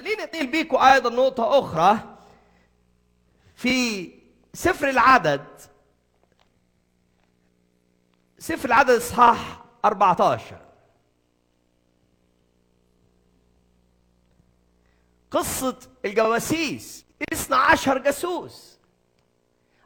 [0.00, 1.98] خليني أطيل بيكم أيضا نقطة أخرى.
[3.54, 4.10] في
[4.54, 5.46] سفر العدد
[8.38, 10.60] سفر العدد إصحاح 14
[15.30, 18.78] قصة الجواسيس 12 جاسوس.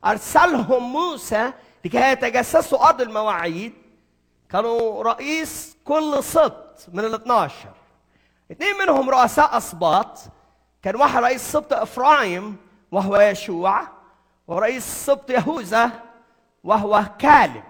[0.05, 1.53] أرسلهم موسى
[1.85, 3.73] لكي يتجسسوا أرض المواعيد.
[4.51, 7.84] كانوا رئيس كل سبط من ال 12
[8.51, 10.19] اثنين منهم رؤساء أسباط.
[10.83, 12.57] كان واحد رئيس سبط إفرايم
[12.91, 13.89] وهو يشوع
[14.46, 16.03] ورئيس سبط يهوذا
[16.65, 17.65] وهو كالب.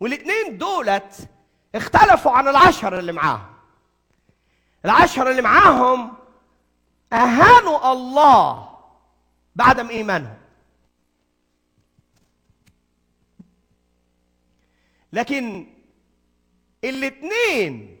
[0.00, 1.28] والاثنين دولت
[1.74, 3.54] اختلفوا عن العشر اللي معاهم.
[4.84, 6.12] العشر اللي معاهم
[7.12, 8.78] أهانوا الله
[9.56, 10.36] بعدم إيمانهم.
[15.12, 15.66] لكن
[16.84, 17.99] الاثنين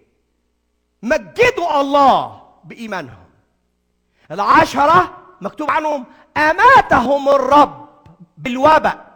[1.02, 3.24] مجدوا الله بإيمانهم.
[4.30, 7.88] العشرة مكتوب عنهم أماتهم الرب
[8.38, 9.10] بالوباء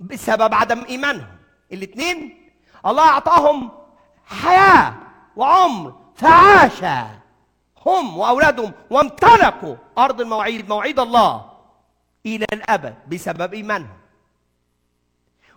[0.00, 1.36] بسبب عدم إيمانهم.
[1.72, 2.50] الاثنين
[2.86, 3.70] الله أعطاهم
[4.26, 4.94] حياة
[5.36, 6.84] وعمر فعاش
[7.86, 11.50] هم وأولادهم وامتلكوا أرض المواعيد مواعيد الله
[12.26, 14.01] إلى الأبد بسبب إيمانهم.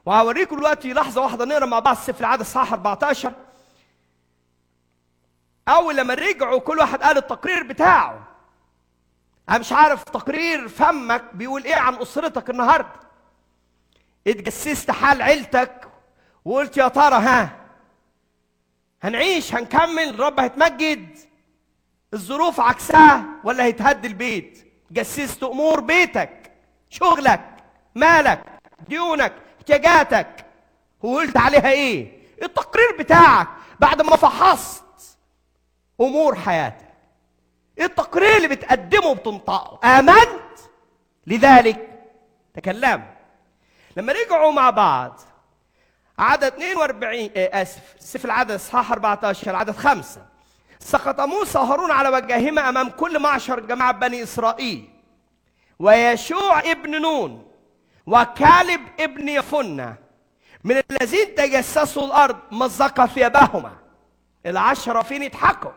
[0.05, 3.33] وهوريكم دلوقتي لحظة واحدة نقرأ مع بعض سفر العدد صح 14
[5.67, 8.27] أول لما رجعوا كل واحد قال التقرير بتاعه.
[9.49, 12.89] أنا مش عارف تقرير فمك بيقول إيه عن أسرتك النهاردة.
[14.27, 15.87] اتجسست حال عيلتك
[16.45, 17.65] وقلت يا ترى ها
[19.03, 21.17] هنعيش هنكمل الرب هيتمجد.
[22.13, 24.71] الظروف عكسها ولا هيتهد البيت.
[24.91, 26.51] جسست أمور بيتك
[26.89, 27.55] شغلك
[27.95, 28.43] مالك
[28.87, 29.33] ديونك.
[29.69, 30.45] احتياجاتك
[31.01, 33.47] وقلت عليها إيه؟ التقرير بتاعك
[33.79, 34.83] بعد ما فحصت
[36.01, 36.85] أمور حياتك.
[37.79, 39.79] التقرير اللي بتقدمه بتنطقه.
[39.99, 40.59] آمنت؟
[41.27, 41.89] لذلك
[42.53, 43.03] تكلم.
[43.97, 45.19] لما رجعوا مع بعض
[46.19, 50.25] عدد 42 آه، آسف سفر العدد اصحاح 14 عدد خمسة.
[50.79, 54.89] سقط موسى وهارون على وجههما أمام كل معشر جماعة بني إسرائيل.
[55.79, 57.44] ويشوع ابن نون
[58.07, 59.95] وكالب ابن يفنة
[60.63, 63.71] من الذين تجسسوا الأرض مزق ثيابهما.
[64.45, 65.71] العشرة فين يضحكوا؟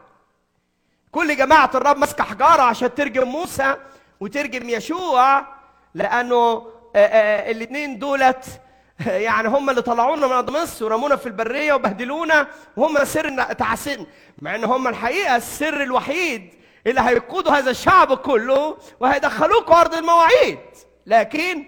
[1.13, 3.77] كل جماعة الرب ماسكة حجارة عشان ترجم موسى
[4.21, 5.47] وترجم يشوع
[5.95, 8.61] لأنه الاثنين دولت
[9.07, 12.47] يعني هم اللي طلعونا من ارض مصر ورمونا في البرية وبهدلونا
[12.77, 14.07] وهم سر تعسين.
[14.43, 16.55] مع إن هم الحقيقة السر الوحيد
[16.87, 20.59] اللي هيقودوا هذا الشعب كله وهيدخلوكوا أرض المواعيد.
[21.07, 21.65] لكن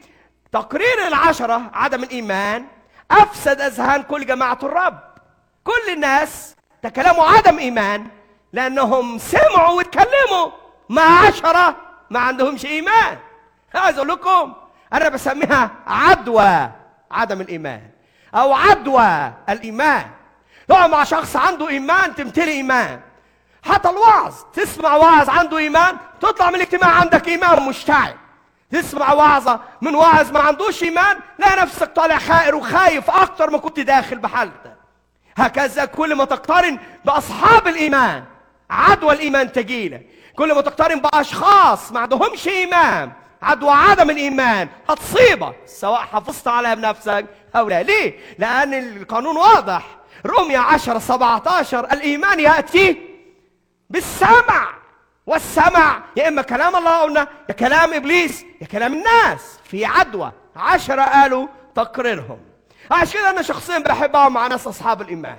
[0.53, 2.67] تقرير العشرة عدم الإيمان
[3.11, 5.01] أفسد أذهان كل جماعة الرب.
[5.65, 8.07] كل الناس تكلموا عدم إيمان
[8.53, 10.51] لأنهم سمعوا واتكلموا.
[10.89, 11.77] مع عشرة
[12.11, 13.19] ما عندهمش إيمان.
[13.75, 14.55] عايز أقول لكم
[14.93, 16.71] أنا بسميها عدوى
[17.11, 17.83] عدم الإيمان
[18.35, 20.07] أو عدوى الإيمان.
[20.69, 23.01] تقعد مع شخص عنده إيمان تمتلي إيمان.
[23.63, 28.15] حتى الوعظ تسمع وعظ عنده إيمان تطلع من الاجتماع عندك إيمان مشتعل.
[28.73, 33.81] تسمع وعظة من واعظ ما عندوش إيمان لا نفسك طالع خائر وخايف أكتر ما كنت
[33.81, 34.77] داخل بحالتك.
[35.37, 38.25] هكذا كل ما تقترن بأصحاب الإيمان
[38.71, 46.01] عدوى الإيمان تجيلك كل ما تقترن بأشخاص ما عندهمش إيمان عدوى عدم الإيمان هتصيبك سواء
[46.01, 47.27] حافظت عليها بنفسك
[47.57, 47.83] أو لا.
[47.83, 49.87] ليه؟ لأن القانون واضح.
[50.27, 53.03] رمية 10 17 الإيمان يأتي
[53.91, 54.80] بالسمع.
[55.31, 60.33] والسمع يا إما كلام الله قلنا يا كلام إبليس يا كلام الناس في عدوى.
[60.57, 62.39] عشرة قالوا تقريرهم.
[62.91, 65.39] عشان كده أنا شخصيا بحب اقعد مع ناس أصحاب الإيمان.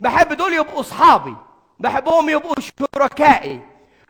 [0.00, 1.36] بحب دول يبقوا أصحابي.
[1.78, 2.54] بحبهم يبقوا
[2.96, 3.60] شركائي.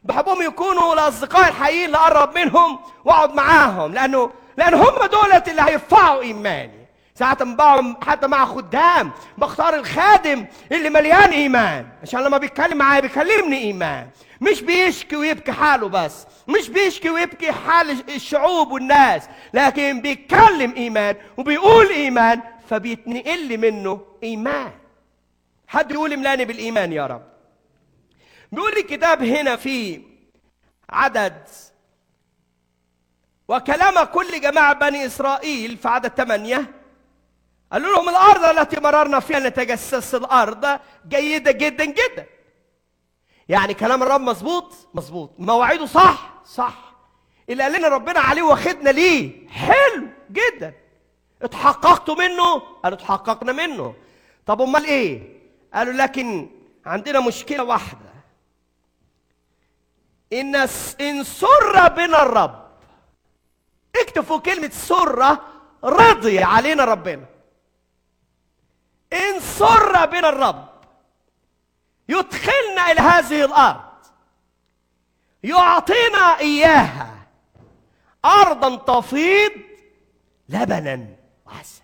[0.04, 3.92] بحبهم يكونوا الأصدقاء الحقيقيين اللي أقرب منهم وأقعد معاهم.
[3.92, 6.75] لأنه لأن هم دولت اللي هيرفعوا إيماني.
[7.18, 11.88] ساعة بقعد حتى مع خدام بختار الخادم اللي مليان إيمان.
[12.02, 14.10] عشان لما بيتكلم معايا بيكلمني إيمان.
[14.40, 21.86] مش بيشكي ويبكي حاله بس مش بيشكي ويبكي حال الشعوب والناس لكن بيتكلم إيمان وبيقول
[21.88, 22.40] إيمان
[22.70, 24.72] فبيتنقل لي منه إيمان.
[25.68, 27.22] حد يقول املاني بالإيمان يا رب؟
[28.52, 30.02] بيقول لي الكتاب هنا في
[30.90, 31.42] عدد
[33.48, 36.75] وكلام كل جماعة بني إسرائيل في عدد ثمانية.
[37.72, 42.26] قالوا لهم الأرض التي مررنا فيها نتجسس الأرض جيدة جدا جدا.
[43.48, 45.30] يعني كلام الرب مظبوط؟ مظبوط.
[45.38, 46.92] مواعيده صح؟ صح.
[47.50, 50.74] اللي قال لنا ربنا عليه واخدنا ليه؟ حلو جدا.
[51.42, 53.94] اتحققتوا منه؟ قالوا اتحققنا منه.
[54.46, 55.40] طب أمال إيه؟
[55.74, 56.50] قالوا لكن
[56.86, 58.06] عندنا مشكلة واحدة.
[60.32, 60.56] إن
[61.00, 62.66] إن سر بنا الرب.
[63.96, 65.42] اكتب فوق كلمة سرة
[65.84, 67.35] رضي علينا ربنا.
[69.12, 70.68] إن سر بنا الرب
[72.08, 73.80] يدخلنا إلى هذه الأرض
[75.42, 77.16] يعطينا إياها
[78.24, 79.52] أرضا تفيض
[80.48, 81.06] لبنا
[81.46, 81.82] وعسل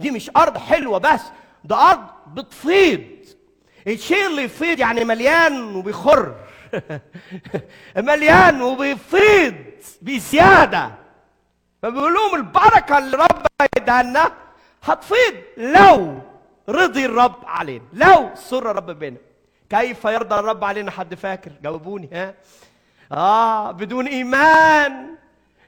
[0.00, 1.20] دي مش أرض حلوة بس
[1.64, 3.00] ده أرض بتفيض.
[3.86, 6.34] الشيء اللي يفيض يعني مليان وبيخر
[7.96, 9.54] مليان وبيفيض
[10.02, 10.90] بزيادة.
[11.82, 14.32] فبيقول لهم البركة اللي رب يدهنا
[14.82, 16.20] هتفيض لو
[16.68, 17.84] رضي الرب علينا.
[17.92, 19.16] لو سر الرب بنا
[19.70, 22.34] كيف يرضى الرب علينا؟ حد فاكر؟ جاوبوني ها؟
[23.12, 25.14] آه بدون إيمان.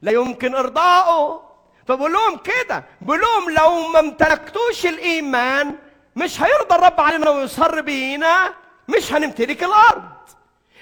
[0.03, 1.43] لا يمكن ارضائه
[1.89, 5.75] فبقول لهم كده بقول لهم لو ما امتلكتوش الإيمان
[6.17, 8.53] مش هيرضى الرب علينا ويصر بينا
[8.89, 10.03] مش هنمتلك الأرض.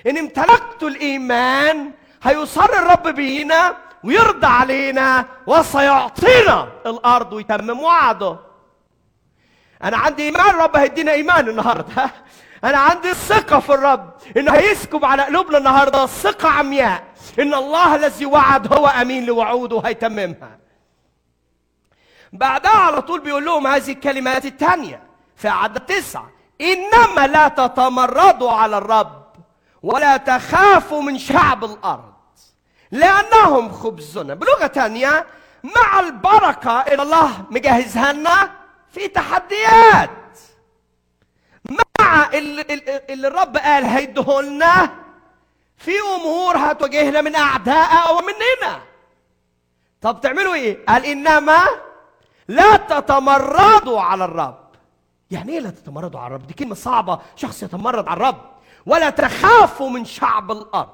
[0.07, 1.91] إن امتلكتوا الإيمان
[2.23, 8.39] هيصر الرب بينا ويرضى علينا وسيعطينا الأرض ويتمم وعده.
[9.85, 12.11] أنا عندي إيمان الرب هيدينا إيمان النهارده.
[12.65, 17.05] أنا عندي الثقه في الرب إنه هيسكب على قلوبنا النهارده ثقة عمياء.
[17.39, 20.59] إن الله الذي وعد هو أمين لوعوده هيتممها
[22.33, 25.03] بعدها على طول بيقول لهم هذه الكلمات الثانية
[25.37, 26.31] في عدد تسعة.
[26.61, 29.25] إنما لا تتمردوا على الرب
[29.83, 32.15] ولا تخافوا من شعب الأرض
[32.91, 34.35] لأنهم خبزنا.
[34.35, 35.27] بلغة ثانية
[35.65, 38.51] مع البركة اللي الله مجهزها لنا
[38.95, 40.11] في تحديات.
[41.71, 42.63] مع اللي,
[43.11, 44.91] اللي الرب قال هيديهولنا
[45.77, 48.81] في أمور هتواجهنا من أعداء أو مننا
[50.01, 51.59] طب تعملوا إيه؟ قال إنما
[52.49, 54.65] لا تتمردوا على الرب.
[55.31, 57.19] يعني إيه لا تتمردوا على الرب؟ دي كلمة صعبة.
[57.37, 58.51] شخص يتمرد على الرب.
[58.87, 60.93] ولا تخافوا من شعب الأرض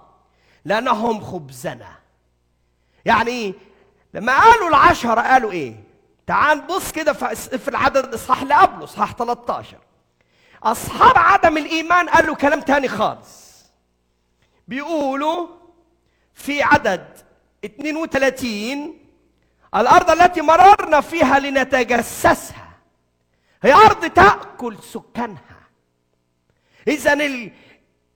[0.65, 1.93] لأنهم خبزنا.
[3.05, 3.55] يعني إيه؟
[4.15, 5.90] لما قالوا العشرة قالوا إيه؟
[6.31, 7.13] تعال بص كده
[7.59, 9.77] في العدد الإصحاح اللي قبله إصحاح 13
[10.63, 13.65] أصحاب عدم الإيمان قالوا كلام تاني خالص.
[14.69, 15.47] بيقولوا
[16.35, 17.19] في عدد
[17.65, 18.99] 32
[19.75, 22.69] الأرض التي مررنا فيها لنتجسسها
[23.63, 25.61] هي أرض تأكل سكانها.
[26.89, 27.51] اذا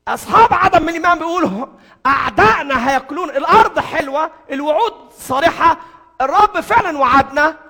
[0.08, 1.66] أصحاب عدم الإيمان بيقولوا
[2.06, 5.76] أعدائنا هيأكلون الأرض حلوة الوعود صريحة
[6.20, 7.64] الرب فعلا وعدنا.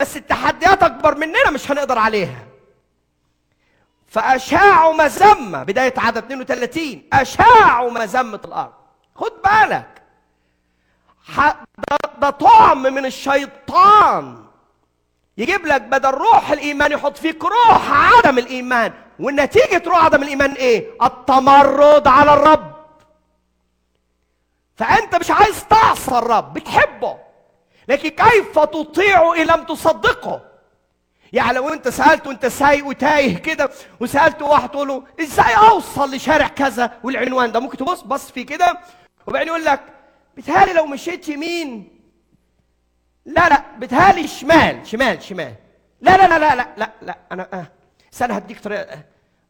[0.00, 2.44] بس التحديات أكبر مننا مش هنقدر عليها.
[4.06, 8.72] فأشاعوا مذمه بداية عدد 32 أشاعوا مذمه الأرض.
[9.14, 10.02] خد بالك.
[12.18, 14.44] ده, طعم من الشيطان.
[15.38, 18.92] يجيب لك بدل روح الإيمان يحط فيك روح عدم الإيمان.
[19.18, 22.74] والنتيجة روح عدم الإيمان إيه؟ التمرد على الرب.
[24.76, 27.18] فأنت مش عايز تعصى الرب بتحبه.
[27.88, 30.40] لكن كيف تطيعه إن لم تصدقه؟
[31.32, 33.70] يعني لو أنت سالته انت سايق وتايه كده
[34.00, 38.78] وسألت واحد تقول له إزاي أوصل لشارع كذا؟ والعنوان ده ممكن تبص بص فيه كده.
[39.26, 39.80] وبعدين يقول لك
[40.36, 42.00] بتهالي لو مشيت يمين
[43.26, 45.54] لا لا بتهالي شمال شمال شمال.
[46.00, 47.66] لا لا لا لا لا لا, لا أنا آه
[48.12, 48.98] استنى هديك طريقة.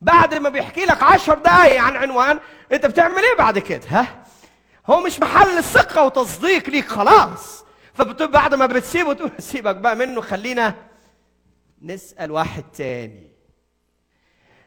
[0.00, 2.38] بعد ما بيحكي لك عشر دقايق عن عنوان
[2.72, 4.06] أنت بتعمل إيه بعد كده؟ ها؟
[4.86, 7.63] هو مش محل الثقه وتصديق ليك خلاص.
[7.94, 10.74] فبعد ما بتسيبه تقول سيبك بقى منه خلينا
[11.82, 13.30] نسأل واحد تاني.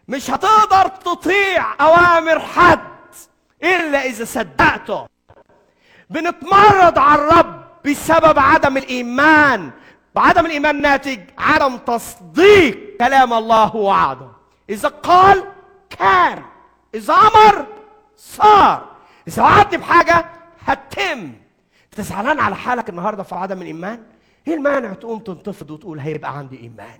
[0.07, 2.88] مش هتقدر تطيع أوامر حد
[3.63, 5.07] إلا إذا صدقته.
[6.10, 9.72] بنتمرد على الرب بسبب عدم الإيمان.
[10.15, 14.31] وعدم الإيمان ناتج عدم تصديق كلام الله ووعده
[14.69, 15.43] إذا قال
[15.89, 16.43] كان
[16.96, 17.65] إذا أمر
[18.15, 18.96] صار.
[19.27, 20.25] إذا وعدت بحاجة
[20.65, 21.19] هتتم.
[21.19, 21.46] انت
[22.01, 24.03] زعلان على حالك النهارده في عدم الإيمان؟
[24.47, 26.99] إيه المانع تقوم تنتفض وتقول هيبقى عندي إيمان؟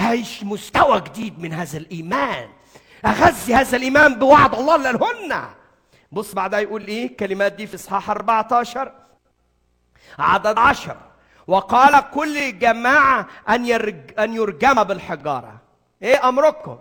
[0.00, 2.48] هيش مستوى جديد من هذا الإيمان.
[3.06, 5.44] أغذي هذا الإيمان بوعد الله لهن
[6.12, 8.92] بص بعدها يقول إيه؟ الكلمات دي في إصحاح 14
[10.18, 10.96] عدد عشر.
[11.46, 15.60] وقال كل جماعة أن يرج أن يرجم بالحجارة.
[16.02, 16.78] إيه أمركم؟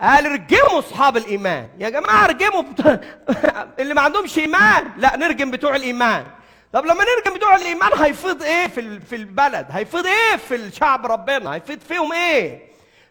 [0.00, 1.68] قال ارجموا أصحاب الإيمان.
[1.78, 3.00] يا جماعة ارجموا بت...
[3.80, 4.90] اللي ما عندهمش إيمان.
[4.96, 6.26] لا نرجم بتوع الإيمان.
[6.72, 11.54] طب لما نرجم بتوع الإيمان هيفيض إيه في في البلد؟ هيفيض إيه في الشعب ربنا؟
[11.54, 12.66] هيفيض فيهم إيه؟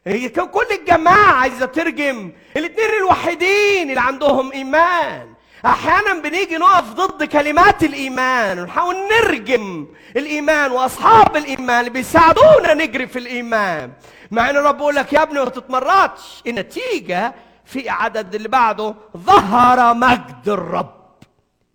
[0.08, 5.34] هي كل الجماعة عايزة ترجم الاثنين الوحيدين اللي عندهم إيمان
[5.66, 13.20] أحيانا بنيجي نقف ضد كلمات الإيمان ونحاول نرجم الإيمان وأصحاب الإيمان اللي بيساعدونا نجري في
[13.20, 13.92] الإيمان
[14.32, 17.34] مع إن الرب بيقول لك يا ابني ما تتمردش النتيجة
[17.66, 20.96] في عدد اللي بعده ظهر مجد الرب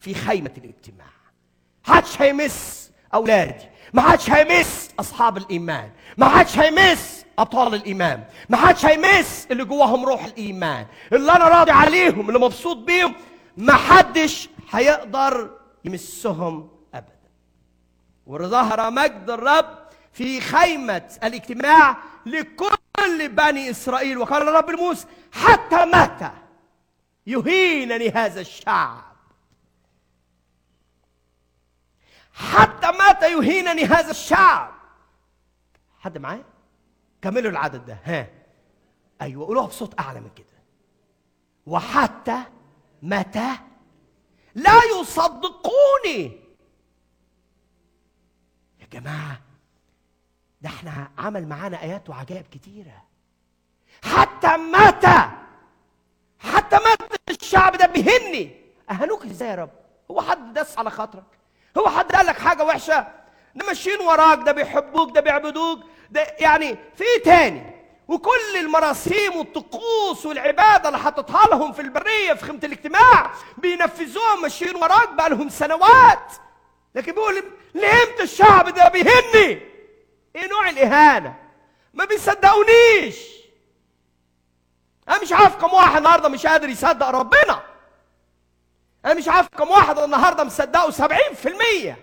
[0.00, 0.99] في خيمة الاجتماع
[1.84, 3.64] حدش هيمس أولادي.
[3.92, 5.90] ما حدش هيمس أصحاب الإيمان.
[6.18, 8.24] ما حدش هيمس أبطال الإيمان.
[8.48, 10.86] ما حدش هيمس اللي جواهم روح الإيمان.
[11.12, 13.14] اللي أنا راضي عليهم اللي مبسوط بيهم
[13.56, 15.50] ما حدش هيقدر
[15.84, 17.30] يمسهم أبدا.
[18.26, 19.78] وظهر مجد الرب
[20.12, 21.96] في خيمة الاجتماع
[22.26, 24.18] لكل بني إسرائيل.
[24.18, 26.30] وقال الرب لموسى حتى متى
[27.26, 29.09] يهينني هذا الشعب؟
[32.40, 34.74] حتى متى يهينني هذا الشعب
[35.98, 36.44] حد معايا؟
[37.22, 37.98] كملوا العدد ده.
[38.04, 38.28] ها.
[39.22, 40.46] أيوه قولوها بصوت أعلى من كده.
[41.66, 42.42] وحتى
[43.02, 43.50] متى
[44.54, 46.40] لا يصدقوني.
[48.80, 49.40] يا جماعة
[50.60, 53.04] ده إحنا عمل معانا آيات وعجائب كتيرة.
[54.04, 55.30] حتى متى
[56.38, 58.60] حتى متى الشعب ده بيهني.
[58.90, 59.70] اهانوك إزاي يا رب؟
[60.10, 61.39] هو حد دس على خاطرك؟
[61.78, 63.06] هو حد قال لك حاجة وحشة؟
[63.54, 70.26] ده ماشيين وراك ده بيحبوك ده بيعبدوك ده يعني في إيه تاني؟ وكل المراسيم والطقوس
[70.26, 76.32] والعبادة اللي حاططها لهم في البرية في خيمة الاجتماع بينفذوها ماشيين وراك بقى لهم سنوات.
[76.94, 79.62] لكن بيقول ليه إمتى الشعب ده بيهني؟
[80.36, 81.34] إيه نوع الإهانة؟
[81.94, 83.16] ما بيصدقونيش.
[85.08, 87.62] أنا مش عارف كم واحد النهارده مش قادر يصدق ربنا.
[89.06, 91.94] أنا مش عارف كم واحد النهارده مصدقه 70%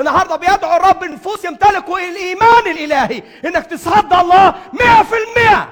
[0.00, 5.66] النهارده بيدعو الرب نفوس يمتلكوا الإيمان الإلهي إنك تصدق الله 100%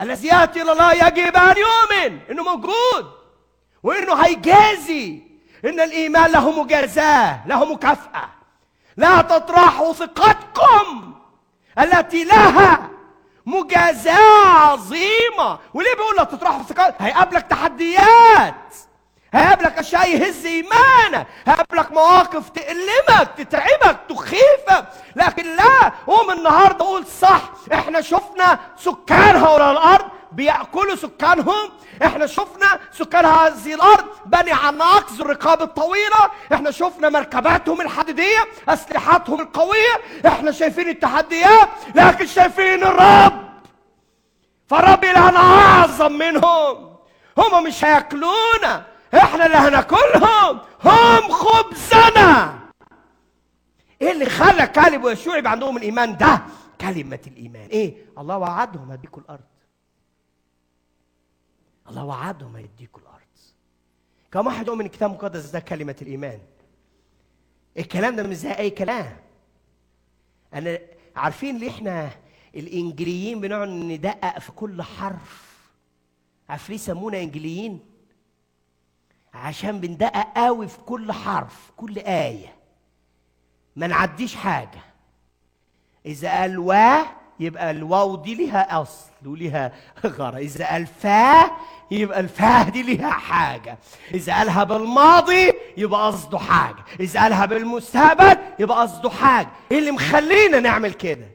[0.00, 3.12] الذي يأتي إلى الله يجب أن يؤمن إنه موجود
[3.82, 5.22] وإنه هيجازي
[5.64, 8.28] إن الإيمان له مجازاة له مكافأة.
[8.96, 11.14] لا تطرحوا ثقتكم
[11.78, 12.88] التي لها
[13.46, 15.58] مجازاة عظيمة.
[15.74, 18.74] وليه بيقول لا تطرحوا ثقتكم هيقابلك تحديات.
[19.34, 24.84] هيقابلك اشياء يهز ايمانك هيقابلك مواقف تألمك تتعبك تخيفك.
[25.16, 27.40] لكن لا قوم النهارده قول صح.
[27.72, 31.70] إحنا شفنا سكان هؤلاء الأرض بيأكلوا سكانهم.
[32.04, 36.30] إحنا شفنا سكان هذه الأرض بني عناق ذو الرقاب الطويلة.
[36.52, 40.00] إحنا شفنا مركباتهم الحديدية أسلحتهم القوية.
[40.26, 43.48] إحنا شايفين التحديات لكن شايفين الرب.
[44.66, 46.96] فالرب الهنا اعظم منهم.
[47.38, 48.82] هم مش هياكلونا.
[49.14, 52.58] إحنا اللي هناكلهم هم خبزنا.
[54.02, 56.42] إيه اللي خلى كالب ويشوع يبقى عندهم الإيمان ده؟
[56.80, 57.68] كلمة الإيمان.
[57.68, 59.44] إيه؟ الله وعدهم هديكوا الأرض.
[61.88, 63.18] الله وعدهم هيديكوا الأرض.
[64.32, 66.38] كم واحد يؤمن الكتاب المقدس ده كلمة الإيمان؟
[67.78, 69.16] الكلام ده مش زي أي كلام.
[70.54, 70.78] أنا
[71.16, 72.10] عارفين ليه إحنا
[72.54, 75.58] الإنجليين بنقعد ندقق في كل حرف؟
[76.48, 77.80] عارف ليه سمونا إنجليين؟
[79.34, 82.54] عشان بندقق قوي في كل حرف كل آية.
[83.76, 84.80] ما نعديش حاجة.
[86.06, 87.02] إذا قال وا
[87.40, 89.72] يبقى الواو دي ليها أصل وليها
[90.06, 90.36] غرض.
[90.36, 91.50] إذا قال فا
[91.90, 93.78] يبقى الفاه دي ليها حاجة.
[94.14, 96.84] إذا قالها بالماضي يبقى قصده حاجة.
[97.00, 99.48] إذا قالها بالمستقبل يبقى قصده حاجة.
[99.72, 101.28] إيه اللي مخلينا نعمل كده؟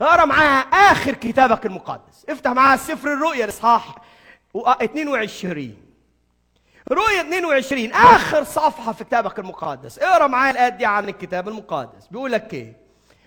[0.00, 2.26] اقرأ معايا آخر كتابك المقدس.
[2.28, 3.94] افتح معايا سفر الرؤيا الإصحاح
[4.56, 5.83] 22
[6.92, 9.98] رؤية 22 آخر صفحة في كتابك المقدس.
[9.98, 12.06] اقرأ معايا الآيات دي عن الكتاب المقدس.
[12.06, 12.76] بيقول لك إيه؟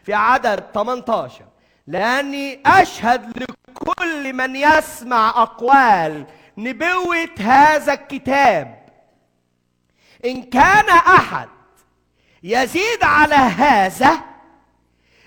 [0.04, 1.46] في عدد 18
[1.88, 6.26] لأني أشهد لكل من يسمع أقوال
[6.58, 8.88] نبوة هذا الكتاب.
[10.26, 11.50] إن كان أحد
[12.44, 14.20] يزيد على هذا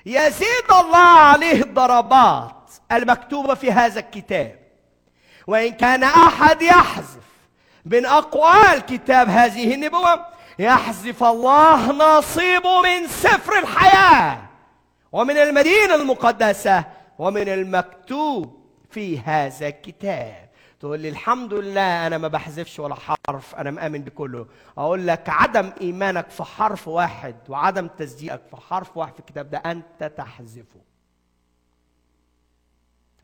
[0.07, 4.59] يزيد الله عليه الضربات المكتوبة في هذا الكتاب.
[5.47, 7.30] وإن كان أحد يحذف
[7.85, 10.27] من أقوال كتاب هذه النبوة
[10.59, 14.43] يحذف الله نصيبه من سفر الحياة
[15.13, 16.85] ومن المدينة المقدسة
[17.19, 18.61] ومن المكتوب
[18.91, 20.51] في هذا الكتاب.
[20.81, 24.47] تقول لي الحمد لله أنا ما بحذفش ولا حرف أنا مآمن بكله.
[24.79, 29.59] أقول لك عدم إيمانك في حرف واحد وعدم تصديقك في حرف واحد في الكتاب ده
[29.59, 30.81] أنت تحذفه.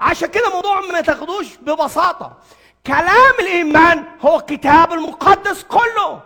[0.01, 2.39] عشان كده موضوع ما تاخدوش ببساطة.
[2.87, 6.23] كلام الإيمان هو الكتاب المقدس كله.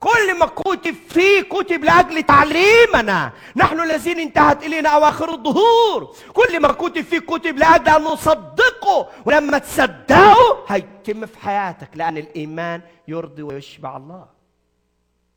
[0.00, 3.32] كل ما كتب فيه كتب لأجل تعليمنا.
[3.56, 6.16] نحن الذين انتهت إلينا أواخر الظهور.
[6.32, 9.08] كل ما كتب فيه كتب لأجل أن نصدقه.
[9.24, 11.88] ولما تصدقه هيتم في حياتك.
[11.94, 14.26] لأن الإيمان يرضي ويشبع الله.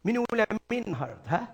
[0.06, 1.48] مين يقول أمين النهارده ها؟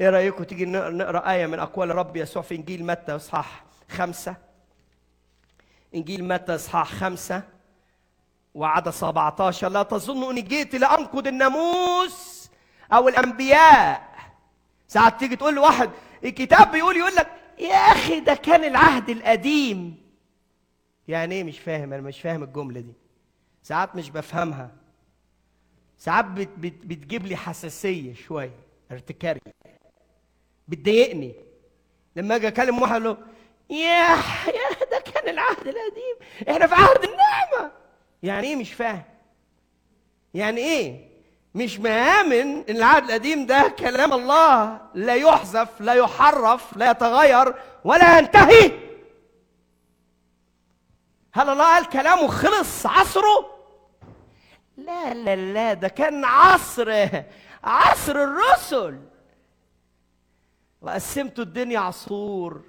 [0.00, 4.51] إيه رأيكم تيجي نقرأ آية من أقوال الرب يسوع في إنجيل متى؟ إصحاح خمسة.
[5.94, 7.42] إنجيل متى إصحاح خمسة
[8.54, 12.50] وعدد 17 لا تظن إني جيت لأنقض الناموس
[12.92, 14.12] أو الأنبياء.
[14.88, 15.90] ساعات تيجي تقول لواحد
[16.24, 20.02] الكتاب بيقول يقول لك يا أخي ده كان العهد القديم.
[21.08, 22.92] يعني إيه؟ مش فاهم أنا مش فاهم الجملة دي.
[23.62, 24.70] ساعات مش بفهمها.
[25.98, 28.54] ساعات بت بت بتجيب لي حساسية شوية
[28.92, 29.40] ارتكاري
[30.68, 31.34] بتضايقني.
[32.16, 33.16] لما أجي أكلم واحد له
[33.70, 34.81] يا يا
[35.22, 36.16] كان العهد القديم.
[36.50, 37.72] إحنا في عهد النعمة.
[38.22, 39.02] يعني إيه مش فاهم؟
[40.34, 41.12] يعني إيه؟
[41.54, 48.18] مش مآمن إن العهد القديم ده كلام الله لا يحذف لا يحرف لا يتغير ولا
[48.18, 48.72] ينتهي.
[51.34, 53.52] هل الله قال كلامه خلص عصره؟
[54.76, 57.08] لا لا لا ده كان عصر
[57.64, 59.00] عصر الرسل.
[60.80, 62.62] وقسمتوا الدنيا عصور.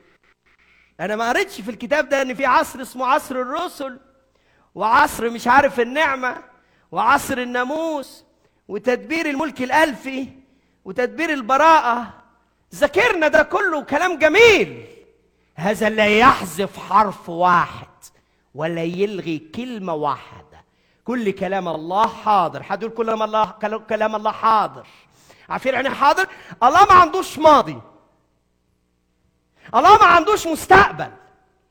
[1.04, 4.00] أنا ما قريتش في الكتاب ده إن في عصر اسمه عصر الرسل
[4.76, 6.44] وعصر مش عارف النعمة
[6.92, 8.24] وعصر الناموس
[8.68, 10.28] وتدبير الملك الألفي
[10.86, 12.14] وتدبير البراءة.
[12.76, 14.86] ذاكرنا ده كله كلام جميل.
[15.56, 17.88] هذا لا يحذف حرف واحد
[18.56, 20.64] ولا يلغي كلمة واحدة.
[21.06, 22.64] كل كلام الله حاضر.
[22.64, 23.52] حد يقول كلام الله
[23.90, 24.88] كلام الله حاضر؟
[25.50, 26.28] عارفين يعني حاضر؟
[26.64, 27.78] الله ما عندوش ماضي.
[29.76, 31.12] الله ما عندوش مستقبل.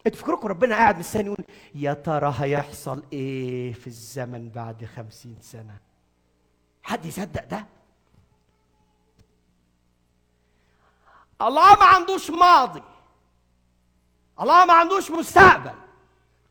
[0.07, 1.45] أنتوا ربنا قاعد مستني يقول
[1.75, 5.77] يا ترى هيحصل إيه في الزمن بعد خمسين سنة؟
[6.83, 7.67] حد يصدق ده؟
[11.43, 12.83] الله ما عندوش ماضي.
[14.41, 15.75] الله ما عندوش مستقبل.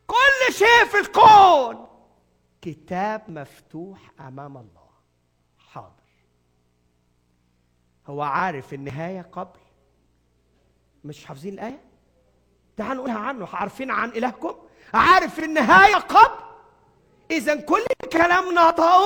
[0.06, 1.86] كل شيء في الكون.
[2.62, 4.90] كتاب مفتوح أمام الله.
[5.72, 5.92] حاضر.
[8.06, 9.61] هو عارف النهاية قبل؟
[11.04, 11.80] مش حافظين الآية؟
[12.76, 13.48] تعالوا نقولها عنه.
[13.52, 14.54] عارفين عن إلهكم؟
[14.94, 16.34] عارف النهاية قبل؟
[17.30, 19.02] اذا كل كلام نطقه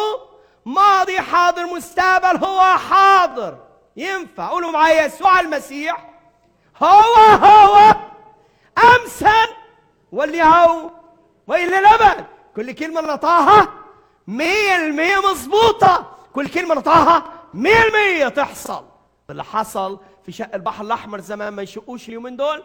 [0.66, 3.58] ماضي حاضر مستقبل هو حاضر.
[3.96, 4.48] ينفع.
[4.48, 6.10] قولوا معايا يسوع المسيح
[6.82, 7.94] هو هو
[8.78, 9.46] امسا
[10.12, 10.90] واليوم
[11.46, 13.68] والى الابد كل كلمة نطقها
[14.26, 16.16] مية المية مظبوطة.
[16.34, 18.84] كل كلمة نطقها مية المية تحصل.
[19.30, 22.62] اللي حصل في شق البحر الأحمر زمان ما يشقوش اليومين دول؟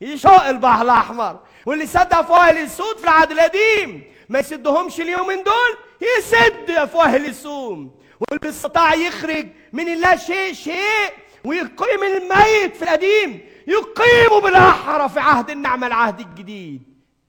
[0.00, 1.40] يشق البحر الأحمر.
[1.66, 5.76] واللي سد أفواه الأسود في العهد القديم ما يسدهمش اليومين دول؟
[6.18, 11.12] يسد أفواه الأسوم واللي استطاع يخرج من الله شيء شيء
[11.44, 16.82] ويقيم الميت في القديم يقيمه بالأحرى في عهد النعمة العهد الجديد.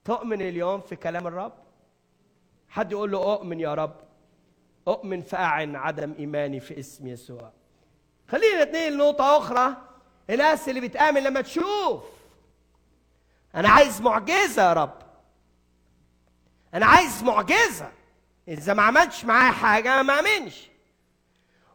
[0.06, 1.54] تؤمن اليوم في كلام الرب؟
[2.70, 3.96] حد يقول له أؤمن يا رب؟
[4.88, 7.61] أؤمن فاعن عدم إيماني في اسم يسوع.
[8.32, 9.76] خلينا اتنين نقطة أخرى.
[10.30, 12.04] الناس اللي بتآمن لما تشوف.
[13.56, 14.94] أنا عايز معجزة يا رب.
[16.74, 17.92] أنا عايز معجزة.
[18.48, 20.70] إذا ما عملتش معايا حاجة ما أمنش.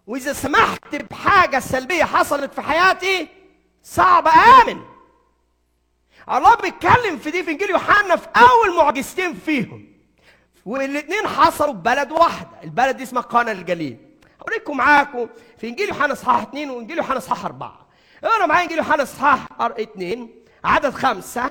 [0.06, 3.28] وإذا سمحت بحاجة سلبية حصلت في حياتي
[3.82, 4.84] صعب آمن.
[6.30, 9.96] الله بيتكلم في دي في إنجيل يوحنا في أول معجزتين فيهم.
[10.66, 12.62] والاثنين حصلوا في بلد واحدة.
[12.62, 14.05] البلد دي اسمها قانا الجليل.
[14.48, 15.28] أوريكم معاكم
[15.58, 17.86] في إنجيل يوحنا اصحاح اثنين وإنجيل يوحنا اصحاح أربعة.
[18.24, 21.50] اقرا معايا إنجيل يوحنا اصحاح اثنين عدد خمسة.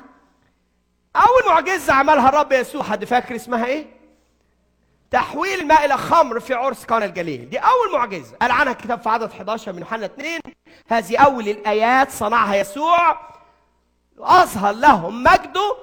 [1.15, 3.86] أول معجزة عملها الرب يسوع حد فاكر اسمها إيه؟
[5.12, 7.49] تحويل الماء إلى خمر في عرس قانا الجليل.
[7.49, 8.36] دي أول معجزة.
[8.41, 10.39] قال عنها الكتاب في عدد 11 من يوحنا 2
[10.88, 13.19] هذه أول الآيات صنعها يسوع.
[14.19, 15.75] اظهر لهم مجده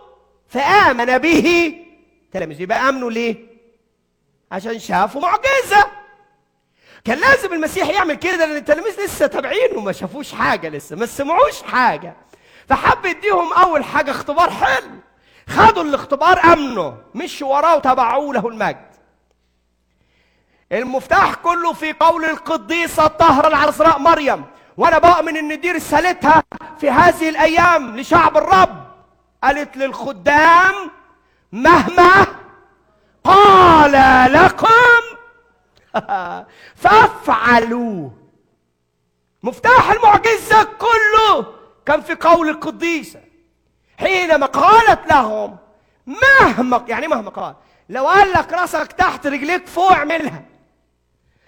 [0.49, 1.75] فآمن به.
[2.33, 3.37] تلاميذ يبقى آمنوا ليه؟
[4.53, 6.02] عشان شافوا معجزة.
[7.05, 11.63] كان لازم المسيح يعمل كده لأن التلاميذ لسه تابعينه ما شافوش حاجة لسه ما سمعوش
[11.63, 12.17] حاجة.
[12.69, 14.91] فحب يديهم أول حاجة اختبار حلو
[15.49, 18.93] خدوا الاختبار امنوا مشوا وراه وتبعوه له المجد.
[20.73, 24.45] المفتاح كله في قول القديسة الطاهرة العذراء مريم.
[24.77, 26.43] وأنا بؤمن إن دي رسالتها
[26.81, 28.83] في هذه الأيام لشعب الرب.
[29.43, 30.91] قالت للخدام
[31.53, 32.27] مهما
[33.25, 33.93] قال
[34.33, 34.92] لكم
[36.83, 38.11] فافعلوا.
[39.43, 41.47] مفتاح المعجزة كله
[41.87, 43.21] كان في قول القديسة.
[43.99, 45.57] حينما قالت لهم
[46.07, 47.55] مهما يعني مهما قال
[47.89, 50.43] لو قال لك راسك تحت رجليك فوق اعملها.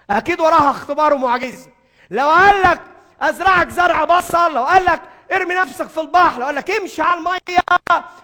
[0.09, 1.69] أكيد وراها اختبار ومعجزة.
[2.09, 2.81] لو قال لك
[3.21, 7.19] أزرعك زرع بصل لو قال لك ارمي نفسك في البحر لو قال لك امشي على
[7.19, 7.63] المية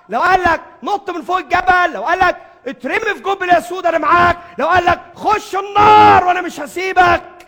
[0.10, 3.98] لو قال لك نط من فوق الجبل لو قال لك اترمي في جبل الاسود أنا
[3.98, 4.38] معاك.
[4.58, 7.48] لو قال لك خش النار وأنا مش هسيبك.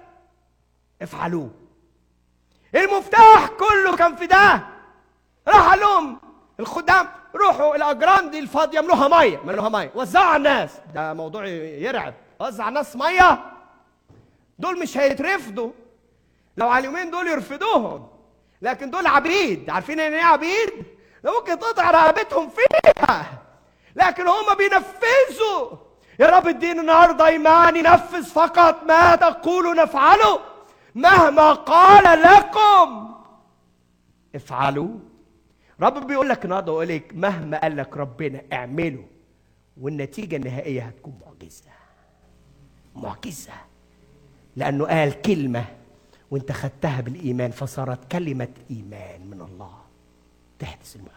[1.01, 1.49] افعلوه.
[2.75, 4.63] المفتاح كله كان في ده.
[5.47, 6.19] راح قال لهم
[6.59, 9.91] الخدام روحوا الاجران دي الفاضية ملوها مية ملوها مية.
[9.95, 10.71] وزعوا على الناس.
[10.93, 12.13] ده موضوع يرعب.
[12.39, 13.39] وزع الناس مية.
[14.59, 15.71] دول مش هيترفضوا.
[16.57, 18.07] لو على اليومين دول يرفضوهم.
[18.61, 19.69] لكن دول عبيد.
[19.69, 20.85] عارفين يعني إيه عبيد؟
[21.23, 23.25] ده ممكن تقطع رقبتهم فيها.
[23.95, 25.77] لكن هم بينفذوا.
[26.19, 30.39] يا رب اديني النهارده ايمان ينفذ فقط ما تقول نفعله
[30.95, 33.13] مهما قال لكم
[34.35, 34.99] افعلوا.
[35.81, 39.05] رب بيقول لك النهارده ويقول لك مهما قال لك ربنا اعمله
[39.81, 41.69] والنتيجة النهائية هتكون معجزة.
[42.95, 43.53] معجزة.
[44.55, 45.65] لأنه قال كلمة
[46.31, 49.77] وانت خدتها بالإيمان فصارت كلمة إيمان من الله.
[50.59, 51.11] تحدث المعجزه